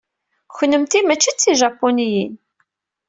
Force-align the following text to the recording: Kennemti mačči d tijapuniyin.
Kennemti 0.57 0.99
mačči 1.03 1.31
d 1.33 1.37
tijapuniyin. 1.37 2.33